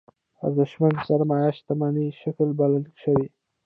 [0.45, 3.15] ارزشمنې سرمايې شتمنۍ شکل بللی شو.